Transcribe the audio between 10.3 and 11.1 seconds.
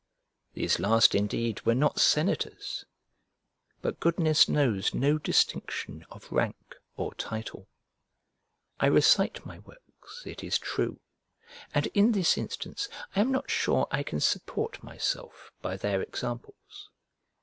is true,